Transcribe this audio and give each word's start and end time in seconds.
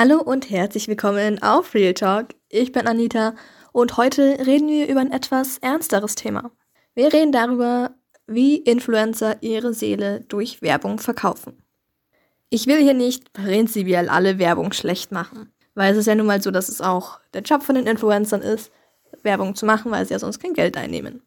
Hallo 0.00 0.20
und 0.20 0.48
herzlich 0.48 0.86
willkommen 0.86 1.42
auf 1.42 1.74
Real 1.74 1.92
Talk. 1.92 2.28
Ich 2.48 2.70
bin 2.70 2.86
Anita 2.86 3.34
und 3.72 3.96
heute 3.96 4.38
reden 4.46 4.68
wir 4.68 4.86
über 4.86 5.00
ein 5.00 5.10
etwas 5.10 5.58
ernsteres 5.58 6.14
Thema. 6.14 6.52
Wir 6.94 7.12
reden 7.12 7.32
darüber, 7.32 7.96
wie 8.28 8.58
Influencer 8.58 9.42
ihre 9.42 9.74
Seele 9.74 10.20
durch 10.28 10.62
Werbung 10.62 11.00
verkaufen. 11.00 11.64
Ich 12.48 12.68
will 12.68 12.80
hier 12.80 12.94
nicht 12.94 13.32
prinzipiell 13.32 14.08
alle 14.08 14.38
Werbung 14.38 14.72
schlecht 14.72 15.10
machen, 15.10 15.52
weil 15.74 15.90
es 15.90 15.98
ist 15.98 16.06
ja 16.06 16.14
nun 16.14 16.26
mal 16.26 16.40
so, 16.40 16.52
dass 16.52 16.68
es 16.68 16.80
auch 16.80 17.18
der 17.34 17.42
Job 17.42 17.64
von 17.64 17.74
den 17.74 17.88
Influencern 17.88 18.42
ist, 18.42 18.70
Werbung 19.24 19.56
zu 19.56 19.66
machen, 19.66 19.90
weil 19.90 20.06
sie 20.06 20.12
ja 20.12 20.20
sonst 20.20 20.38
kein 20.38 20.54
Geld 20.54 20.76
einnehmen. 20.76 21.22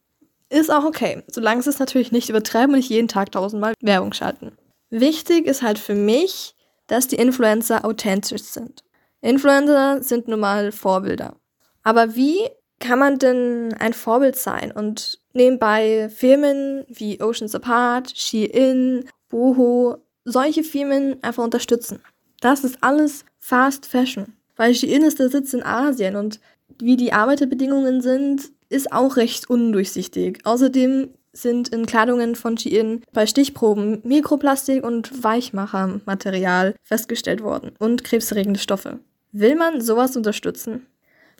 Ist 0.49 0.71
auch 0.71 0.85
okay, 0.85 1.23
solange 1.27 1.61
sie 1.61 1.71
es 1.71 1.79
natürlich 1.79 2.13
nicht 2.13 2.29
übertreiben 2.29 2.69
und 2.69 2.77
nicht 2.77 2.89
jeden 2.89 3.09
Tag 3.09 3.33
tausendmal 3.33 3.73
Werbung 3.81 4.13
schalten. 4.13 4.53
Wichtig 4.89 5.45
ist 5.45 5.61
halt 5.61 5.77
für 5.77 5.93
mich, 5.93 6.55
dass 6.92 7.08
die 7.08 7.16
Influencer 7.16 7.86
authentisch 7.86 8.44
sind. 8.44 8.84
Influencer 9.21 10.04
sind 10.04 10.28
nun 10.28 10.41
mal 10.41 10.73
Vorbilder. 10.73 11.38
Aber 11.84 12.16
wie 12.16 12.41
kann 12.80 12.99
man 12.99 13.18
denn 13.18 13.73
ein 13.80 13.94
Vorbild 13.94 14.36
sein 14.36 14.73
und 14.73 15.18
nebenbei 15.32 16.09
Firmen 16.13 16.84
wie 16.90 17.22
Oceans 17.22 17.55
Apart, 17.55 18.12
Shein, 18.18 19.05
Boho, 19.30 19.99
solche 20.26 20.66
Firmen 20.66 21.23
einfach 21.23 21.46
unterstützen? 21.46 22.02
Das 22.41 22.66
ist 22.66 22.80
alles 22.82 23.23
Fast 23.40 23.85
Fashion. 23.85 24.34
Weil 24.58 24.76
Shein 24.76 25.04
ist 25.04 25.20
der 25.20 25.30
Sitz 25.30 25.54
in 25.54 25.63
Asien 25.63 26.18
und 26.18 26.41
wie 26.77 26.98
die 26.98 27.13
Arbeiterbedingungen 27.13 28.02
sind, 28.02 28.52
ist 28.68 28.91
auch 28.91 29.16
recht 29.16 29.49
undurchsichtig. 29.49 30.41
Außerdem 30.44 31.13
sind 31.34 31.70
in 31.70 31.85
Kleidungen 31.85 32.35
von 32.35 32.58
Shein 32.58 33.03
bei 33.13 33.26
Stichproben 33.26 34.02
Mikroplastik 34.03 34.84
und 34.84 35.23
Weichmachermaterial 35.23 36.76
festgestellt 36.84 37.41
worden 37.41 37.71
und 37.80 38.04
krebserregende 38.04 38.59
Stoffe. 38.59 38.99
Will 39.31 39.55
man 39.55 39.81
sowas 39.81 40.17
unterstützen? 40.17 40.88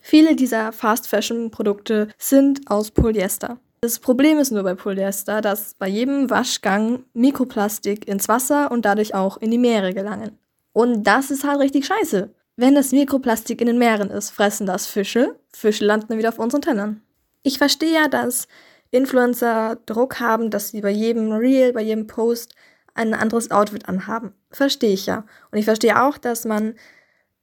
Viele 0.02 0.36
dieser 0.36 0.72
Fast 0.72 1.08
Fashion 1.08 1.52
Produkte 1.52 2.08
sind 2.18 2.62
aus 2.70 2.92
Polyester. 2.92 3.60
Das 3.82 4.00
Problem 4.00 4.38
ist 4.40 4.52
nur 4.52 4.64
bei 4.64 4.76
Polyester, 4.76 5.42
dass 5.42 5.74
bei 5.74 5.88
jedem 5.88 6.30
Waschgang 6.30 7.04
Mikroplastik 7.14 8.08
ins 8.08 8.28
Wasser 8.28 8.72
und 8.72 8.86
dadurch 8.86 9.16
auch 9.16 9.38
in 9.38 9.52
die 9.52 9.58
Meere 9.58 9.94
gelangen. 9.94 10.38
Und 10.74 11.04
das 11.04 11.32
ist 11.32 11.44
halt 11.44 11.60
richtig 11.60 11.86
scheiße. 11.86 12.30
Wenn 12.56 12.76
das 12.76 12.92
Mikroplastik 12.92 13.60
in 13.60 13.68
den 13.68 13.78
Meeren 13.78 14.10
ist, 14.10 14.30
fressen 14.30 14.68
das 14.68 14.88
Fische. 14.88 15.36
Fische 15.52 15.86
landen 15.86 16.18
wieder 16.18 16.30
auf 16.30 16.40
unseren 16.40 16.62
Tellern. 16.62 17.02
Ich 17.44 17.58
verstehe 17.58 17.94
ja, 17.94 18.08
dass 18.08 18.48
Influencer 18.92 19.78
Druck 19.86 20.20
haben, 20.20 20.50
dass 20.50 20.70
sie 20.70 20.82
bei 20.82 20.90
jedem 20.90 21.32
Reel, 21.32 21.74
bei 21.74 21.82
jedem 21.82 22.08
Post 22.08 22.56
ein 22.94 23.14
anderes 23.14 23.52
Outfit 23.52 23.88
anhaben. 23.88 24.34
Verstehe 24.52 24.94
ich 24.94 25.06
ja. 25.06 25.26
Und 25.52 25.58
ich 25.58 25.66
verstehe 25.66 26.02
auch, 26.02 26.18
dass 26.18 26.46
man 26.46 26.76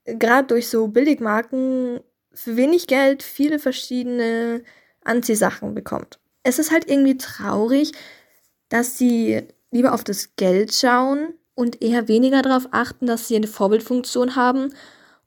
gerade 0.05 0.47
durch 0.47 0.69
so 0.69 0.87
Billigmarken 0.87 1.99
für 2.33 2.55
wenig 2.55 2.87
Geld 2.87 3.23
viele 3.23 3.59
verschiedene 3.59 4.63
Anziehsachen 5.03 5.73
bekommt. 5.73 6.19
Es 6.43 6.59
ist 6.59 6.71
halt 6.71 6.89
irgendwie 6.89 7.17
traurig, 7.17 7.91
dass 8.69 8.97
sie 8.97 9.43
lieber 9.71 9.93
auf 9.93 10.03
das 10.03 10.35
Geld 10.35 10.73
schauen 10.73 11.33
und 11.55 11.81
eher 11.81 12.07
weniger 12.07 12.41
darauf 12.41 12.67
achten, 12.71 13.07
dass 13.07 13.27
sie 13.27 13.35
eine 13.35 13.47
Vorbildfunktion 13.47 14.35
haben 14.35 14.73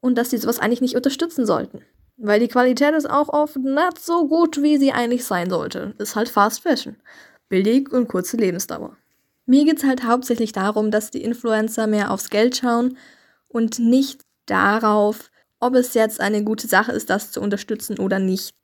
und 0.01 0.17
dass 0.17 0.31
sie 0.31 0.39
sowas 0.39 0.59
eigentlich 0.59 0.81
nicht 0.81 0.97
unterstützen 0.97 1.47
sollten. 1.47 1.83
Weil 2.17 2.41
die 2.41 2.49
Qualität 2.49 2.95
ist 2.95 3.09
auch 3.09 3.29
oft 3.29 3.57
nicht 3.57 3.99
so 3.99 4.29
gut, 4.29 4.63
wie 4.63 4.77
sie 4.77 4.93
eigentlich 4.93 5.25
sein 5.25 5.51
sollte. 5.51 5.95
Ist 5.99 6.15
halt 6.15 6.29
Fast 6.29 6.63
Fashion. 6.63 6.97
Billig 7.49 7.93
und 7.93 8.09
kurze 8.09 8.37
Lebensdauer. 8.37 8.97
Mir 9.47 9.65
geht 9.65 9.79
es 9.79 9.85
halt 9.85 10.05
hauptsächlich 10.05 10.53
darum, 10.53 10.91
dass 10.91 11.11
die 11.11 11.23
Influencer 11.23 11.87
mehr 11.87 12.11
aufs 12.11 12.31
Geld 12.31 12.57
schauen 12.57 12.97
und 13.49 13.79
nicht 13.79 14.23
darauf, 14.47 15.31
ob 15.59 15.75
es 15.75 15.95
jetzt 15.95 16.21
eine 16.21 16.45
gute 16.45 16.67
Sache 16.67 16.93
ist, 16.93 17.11
das 17.11 17.33
zu 17.33 17.41
unterstützen 17.41 17.99
oder 17.99 18.19
nicht. 18.19 18.55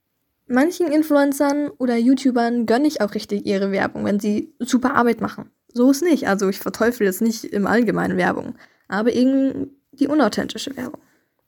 Manchen 0.47 0.91
Influencern 0.91 1.69
oder 1.79 1.97
YouTubern 1.97 2.65
gönne 2.65 2.89
ich 2.89 3.01
auch 3.01 3.15
richtig 3.15 3.45
ihre 3.45 3.71
Werbung, 3.71 4.05
wenn 4.05 4.19
sie 4.19 4.55
super 4.61 4.95
Arbeit 4.95 5.21
machen. 5.21 5.51
So 5.73 5.91
ist 5.91 6.03
nicht. 6.03 6.27
Also 6.27 6.49
ich 6.49 6.59
verteufel 6.59 7.07
jetzt 7.07 7.21
nicht 7.21 7.45
im 7.45 7.67
Allgemeinen 7.67 8.17
Werbung, 8.17 8.55
aber 8.89 9.13
irgendwie 9.13 9.71
die 9.93 10.09
unauthentische 10.09 10.77
Werbung. 10.77 11.01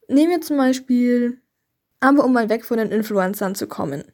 Nehmen 0.08 0.30
wir 0.30 0.40
zum 0.40 0.58
Beispiel 0.58 1.40
aber 2.00 2.24
um 2.24 2.32
mal 2.32 2.48
weg 2.48 2.64
von 2.64 2.78
den 2.78 2.90
Influencern 2.90 3.54
zu 3.54 3.66
kommen. 3.66 4.04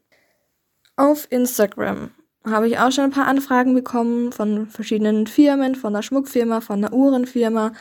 Auf 0.96 1.26
Instagram 1.30 2.10
habe 2.44 2.68
ich 2.68 2.78
auch 2.78 2.92
schon 2.92 3.04
ein 3.04 3.10
paar 3.10 3.26
Anfragen 3.26 3.74
bekommen 3.74 4.32
von 4.32 4.68
verschiedenen 4.68 5.26
Firmen, 5.26 5.74
von 5.74 5.94
einer 5.94 6.02
Schmuckfirma, 6.02 6.60
von 6.60 6.84
einer 6.84 6.92
Uhrenfirma, 6.92 7.72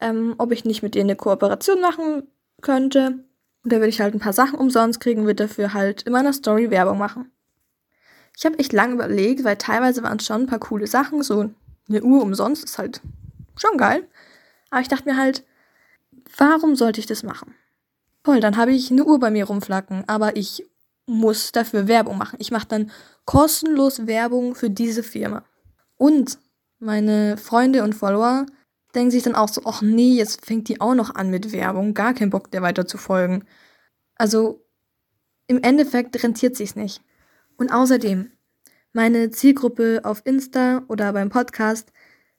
ähm, 0.00 0.34
ob 0.38 0.52
ich 0.52 0.64
nicht 0.64 0.82
mit 0.82 0.94
denen 0.94 1.10
eine 1.10 1.16
Kooperation 1.16 1.80
machen 1.80 2.26
könnte. 2.62 3.24
Und 3.62 3.72
da 3.72 3.76
würde 3.76 3.88
ich 3.88 4.00
halt 4.00 4.14
ein 4.14 4.20
paar 4.20 4.32
Sachen 4.32 4.58
umsonst 4.58 5.00
kriegen, 5.00 5.24
würde 5.24 5.46
dafür 5.46 5.72
halt 5.72 6.02
in 6.02 6.12
meiner 6.12 6.32
Story 6.32 6.70
Werbung 6.70 6.98
machen. 6.98 7.30
Ich 8.36 8.44
habe 8.44 8.58
echt 8.58 8.72
lange 8.72 8.94
überlegt, 8.94 9.44
weil 9.44 9.56
teilweise 9.56 10.02
waren 10.02 10.18
es 10.18 10.26
schon 10.26 10.42
ein 10.42 10.46
paar 10.46 10.58
coole 10.58 10.86
Sachen, 10.86 11.22
so 11.22 11.50
eine 11.88 12.02
Uhr 12.02 12.22
umsonst 12.22 12.64
ist 12.64 12.78
halt 12.78 13.00
schon 13.56 13.78
geil. 13.78 14.06
Aber 14.70 14.80
ich 14.80 14.88
dachte 14.88 15.08
mir 15.08 15.16
halt, 15.16 15.44
warum 16.36 16.74
sollte 16.74 17.00
ich 17.00 17.06
das 17.06 17.22
machen? 17.22 17.54
Toll, 18.24 18.40
dann 18.40 18.56
habe 18.56 18.72
ich 18.72 18.90
eine 18.90 19.04
Uhr 19.04 19.20
bei 19.20 19.30
mir 19.30 19.44
rumflacken, 19.44 20.04
aber 20.06 20.36
ich 20.36 20.66
muss 21.06 21.52
dafür 21.52 21.88
Werbung 21.88 22.16
machen. 22.16 22.38
Ich 22.40 22.50
mache 22.50 22.66
dann 22.66 22.90
kostenlos 23.26 24.06
Werbung 24.06 24.54
für 24.54 24.70
diese 24.70 25.02
Firma. 25.02 25.44
Und 25.96 26.38
meine 26.78 27.36
Freunde 27.36 27.82
und 27.84 27.94
Follower 27.94 28.46
denken 28.94 29.10
sich 29.10 29.22
dann 29.22 29.34
auch 29.34 29.48
so, 29.48 29.62
ach 29.66 29.82
nee, 29.82 30.14
jetzt 30.14 30.44
fängt 30.46 30.68
die 30.68 30.80
auch 30.80 30.94
noch 30.94 31.14
an 31.14 31.30
mit 31.30 31.52
Werbung, 31.52 31.92
gar 31.92 32.14
kein 32.14 32.30
Bock, 32.30 32.50
der 32.50 32.62
weiter 32.62 32.86
zu 32.86 32.96
folgen. 32.96 33.44
Also 34.16 34.64
im 35.46 35.62
Endeffekt 35.62 36.22
rentiert 36.22 36.56
sich's 36.56 36.76
nicht. 36.76 37.02
Und 37.58 37.72
außerdem, 37.72 38.32
meine 38.94 39.30
Zielgruppe 39.30 40.00
auf 40.04 40.22
Insta 40.24 40.82
oder 40.88 41.12
beim 41.12 41.28
Podcast 41.28 41.92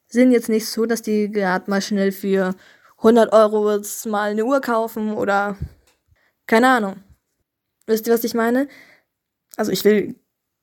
sind 0.08 0.32
jetzt 0.32 0.50
nicht 0.50 0.68
so, 0.68 0.88
dass 0.88 1.04
die 1.04 1.30
gerade 1.30 1.70
mal 1.70 1.82
schnell 1.82 2.12
für 2.12 2.56
100 2.98 3.34
Euro 3.34 3.76
jetzt 3.76 4.06
mal 4.08 4.32
eine 4.32 4.46
Uhr 4.46 4.62
kaufen 4.62 5.14
oder 5.14 5.58
keine 6.48 6.70
Ahnung. 6.70 7.04
Wisst 7.88 8.08
ihr, 8.08 8.14
was 8.14 8.24
ich 8.24 8.34
meine? 8.34 8.68
Also 9.58 9.72
ich 9.72 9.84
will 9.86 10.16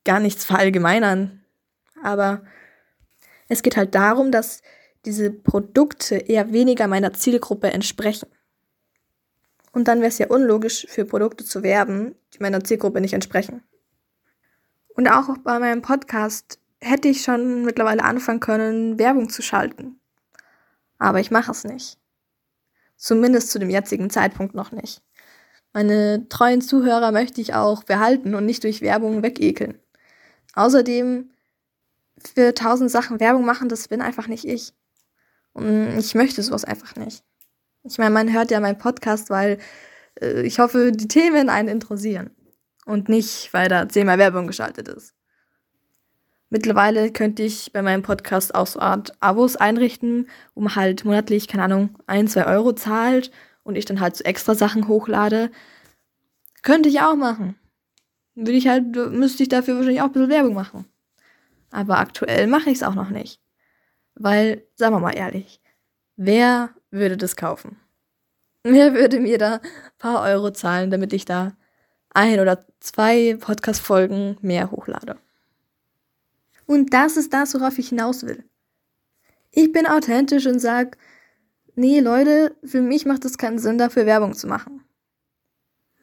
gar 0.05 0.21
nichts 0.21 0.45
verallgemeinern, 0.45 1.45
aber 2.03 2.43
es 3.49 3.63
geht 3.63 3.77
halt 3.77 3.95
darum, 3.95 4.33
dass 4.33 4.63
diese 5.05 5.31
Produkte 5.31 6.17
eher 6.17 6.53
weniger 6.53 6.87
meiner 6.89 7.13
Zielgruppe 7.13 7.71
entsprechen. 7.71 8.29
Und 9.73 9.89
dann 9.89 10.01
wäre 10.01 10.09
es 10.09 10.19
ja 10.19 10.29
unlogisch, 10.29 10.87
für 10.89 11.05
Produkte 11.05 11.45
zu 11.45 11.63
werben, 11.63 12.15
die 12.35 12.39
meiner 12.41 12.63
Zielgruppe 12.63 13.01
nicht 13.01 13.15
entsprechen. 13.15 13.63
Und 14.95 15.09
auch 15.09 15.37
bei 15.39 15.59
meinem 15.59 15.83
Podcast 15.83 16.59
hätte 16.81 17.09
ich 17.09 17.23
schon 17.23 17.65
mittlerweile 17.65 18.05
anfangen 18.05 18.41
können, 18.41 18.99
Werbung 18.99 19.31
zu 19.31 19.41
schalten. 19.41 19.99
Aber 20.99 21.21
ich 21.21 21.31
mache 21.31 21.51
es 21.51 21.65
nicht. 21.65 21.99
Zumindest 22.97 23.51
zu 23.51 23.59
dem 23.59 23.71
jetzigen 23.71 24.11
Zeitpunkt 24.11 24.55
noch 24.55 24.73
nicht. 24.73 25.03
Meine 25.73 26.29
treuen 26.29 26.61
Zuhörer 26.61 27.13
möchte 27.13 27.41
ich 27.41 27.55
auch 27.55 27.85
behalten 27.85 28.35
und 28.35 28.45
nicht 28.45 28.65
durch 28.65 28.83
Werbung 28.83 29.23
wegekeln. 29.23 29.79
Außerdem 30.55 31.31
für 32.35 32.55
tausend 32.55 32.91
Sachen 32.91 33.21
Werbung 33.21 33.45
machen, 33.45 33.69
das 33.69 33.89
bin 33.89 34.03
einfach 34.03 34.29
nicht 34.29 34.47
ich. 34.47 34.75
Und 35.55 35.99
ich 35.99 36.15
möchte 36.15 36.43
sowas 36.43 36.65
einfach 36.65 36.97
nicht. 36.97 37.25
Ich 37.85 37.99
meine, 37.99 38.11
man 38.11 38.33
hört 38.33 38.51
ja 38.51 38.61
meinen 38.61 38.79
Podcast, 38.79 39.31
weil 39.31 39.59
äh, 40.21 40.43
ich 40.43 40.59
hoffe, 40.59 40.93
die 40.93 41.09
Themen 41.09 41.49
einen 41.49 41.69
interessieren. 41.69 42.31
Und 42.85 43.09
nicht, 43.09 43.53
weil 43.53 43.69
da 43.69 43.89
zehnmal 43.89 44.19
Werbung 44.19 44.47
geschaltet 44.47 44.89
ist. 44.89 45.15
Mittlerweile 46.51 47.11
könnte 47.13 47.43
ich 47.43 47.73
bei 47.73 47.81
meinem 47.81 48.03
Podcast 48.03 48.55
auch 48.55 48.67
so 48.67 48.81
Art 48.81 49.13
Abos 49.21 49.57
einrichten, 49.57 50.29
um 50.53 50.75
halt 50.75 51.05
monatlich, 51.05 51.49
keine 51.49 51.63
Ahnung, 51.65 51.97
ein, 52.07 52.29
zwei 52.29 52.47
Euro 52.47 52.73
zahlt 52.73 53.31
und 53.63 53.77
ich 53.77 53.85
dann 53.85 54.01
halt 54.01 54.17
so 54.17 54.25
extra 54.25 54.55
Sachen 54.55 54.89
hochlade. 54.89 55.51
Könnte 56.63 56.89
ich 56.89 57.01
auch 57.01 57.17
machen. 57.17 57.57
Würde 58.35 58.53
ich 58.53 58.69
halt, 58.69 58.95
müsste 58.95 59.43
ich 59.43 59.49
dafür 59.49 59.77
wahrscheinlich 59.77 60.01
auch 60.01 60.07
ein 60.07 60.13
bisschen 60.13 60.31
Werbung 60.31 60.55
machen. 60.55 60.87
Aber 61.71 61.99
aktuell 61.99 62.47
mache 62.47 62.71
ich 62.71 62.77
es 62.77 62.83
auch 62.83 62.95
noch 62.95 63.11
nicht. 63.11 63.41
Weil, 64.15 64.67
sagen 64.75 64.95
wir 64.95 65.01
mal 65.01 65.17
ehrlich, 65.17 65.61
wer 66.17 66.71
würde 66.91 67.17
das 67.17 67.37
kaufen? 67.37 67.77
Wer 68.63 68.95
würde 68.95 69.21
mir 69.21 69.39
da 69.39 69.55
ein 69.55 69.61
paar 69.99 70.23
Euro 70.23 70.53
zahlen, 70.53 70.91
damit 70.91 71.13
ich 71.13 71.25
da 71.25 71.57
ein 72.11 72.39
oder 72.41 72.65
zwei 72.81 73.37
Podcast-Folgen 73.41 74.37
mehr 74.41 74.71
hochlade? 74.71 75.19
Und 76.67 76.95
das 76.95 77.17
ist 77.17 77.33
das, 77.33 77.55
worauf 77.55 77.79
ich 77.79 77.89
hinaus 77.89 78.25
will. 78.25 78.45
Ich 79.51 79.73
bin 79.73 79.87
authentisch 79.87 80.47
und 80.47 80.61
sage, 80.61 80.97
nee, 81.75 82.01
Leute, 82.01 82.55
für 82.65 82.83
mich 82.83 83.07
macht 83.07 83.25
es 83.25 83.39
keinen 83.39 83.59
Sinn, 83.59 83.79
dafür 83.79 84.07
Werbung 84.07 84.35
zu 84.35 84.47
machen. 84.47 84.85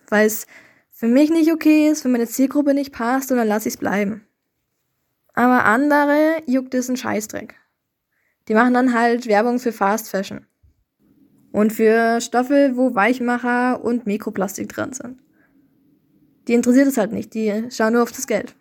Weil 0.10 0.28
es 0.28 0.48
für 0.92 1.08
mich 1.08 1.30
nicht 1.30 1.52
okay 1.52 1.90
ist, 1.90 2.02
für 2.02 2.10
meine 2.10 2.28
Zielgruppe 2.28 2.74
nicht 2.74 2.92
passt 2.92 3.32
und 3.32 3.38
dann 3.38 3.48
lasse 3.48 3.70
ich 3.70 3.76
es 3.76 3.80
bleiben. 3.80 4.26
Aber 5.34 5.66
andere 5.66 6.42
juckt 6.46 6.74
es 6.74 6.90
einen 6.90 6.98
Scheißdreck. 6.98 7.56
Die 8.48 8.54
machen 8.54 8.74
dann 8.74 8.94
halt 8.94 9.28
Werbung 9.28 9.60
für 9.60 9.72
Fast 9.72 10.10
Fashion. 10.10 10.46
Und 11.52 11.72
für 11.72 12.20
Stoffe, 12.20 12.74
wo 12.76 12.94
Weichmacher 12.94 13.84
und 13.84 14.06
Mikroplastik 14.06 14.70
drin 14.70 14.94
sind. 14.94 15.22
Die 16.48 16.54
interessiert 16.54 16.88
es 16.88 16.98
halt 16.98 17.12
nicht, 17.12 17.34
die 17.34 17.68
schauen 17.70 17.94
nur 17.94 18.04
auf 18.04 18.12
das 18.12 18.28
Geld. 18.28 18.56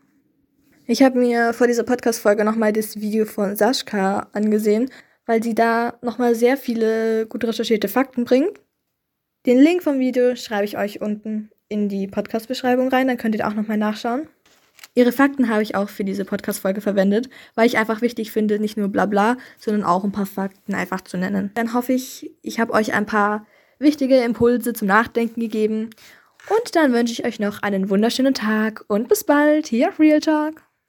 Ich 0.86 1.02
habe 1.02 1.18
mir 1.18 1.52
vor 1.52 1.66
dieser 1.66 1.82
Podcast-Folge 1.82 2.44
nochmal 2.44 2.72
das 2.72 3.00
Video 3.00 3.26
von 3.26 3.56
Sascha 3.56 4.28
angesehen, 4.32 4.90
weil 5.28 5.42
sie 5.42 5.54
da 5.54 5.98
nochmal 6.00 6.34
sehr 6.34 6.56
viele 6.56 7.26
gut 7.26 7.44
recherchierte 7.44 7.86
Fakten 7.86 8.24
bringt. 8.24 8.58
Den 9.44 9.58
Link 9.58 9.82
vom 9.82 9.98
Video 9.98 10.34
schreibe 10.36 10.64
ich 10.64 10.78
euch 10.78 11.02
unten 11.02 11.50
in 11.68 11.90
die 11.90 12.06
Podcast-Beschreibung 12.06 12.88
rein, 12.88 13.08
dann 13.08 13.18
könnt 13.18 13.34
ihr 13.34 13.46
auch 13.46 13.52
nochmal 13.52 13.76
nachschauen. 13.76 14.26
Ihre 14.94 15.12
Fakten 15.12 15.50
habe 15.50 15.62
ich 15.62 15.74
auch 15.74 15.90
für 15.90 16.02
diese 16.02 16.24
Podcast-Folge 16.24 16.80
verwendet, 16.80 17.28
weil 17.54 17.66
ich 17.66 17.76
einfach 17.76 18.00
wichtig 18.00 18.32
finde, 18.32 18.58
nicht 18.58 18.78
nur 18.78 18.88
Blabla, 18.88 19.36
sondern 19.58 19.84
auch 19.84 20.02
ein 20.02 20.12
paar 20.12 20.26
Fakten 20.26 20.74
einfach 20.74 21.02
zu 21.02 21.18
nennen. 21.18 21.50
Dann 21.54 21.74
hoffe 21.74 21.92
ich, 21.92 22.32
ich 22.40 22.58
habe 22.58 22.72
euch 22.72 22.94
ein 22.94 23.04
paar 23.04 23.46
wichtige 23.78 24.16
Impulse 24.16 24.72
zum 24.72 24.88
Nachdenken 24.88 25.40
gegeben. 25.40 25.90
Und 26.48 26.74
dann 26.74 26.94
wünsche 26.94 27.12
ich 27.12 27.26
euch 27.26 27.38
noch 27.38 27.62
einen 27.62 27.90
wunderschönen 27.90 28.32
Tag 28.32 28.86
und 28.88 29.08
bis 29.08 29.24
bald 29.24 29.66
hier 29.66 29.90
auf 29.90 30.00
Real 30.00 30.20
Talk. 30.20 30.67